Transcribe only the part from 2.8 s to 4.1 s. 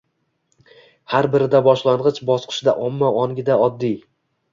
omma ongida oddiy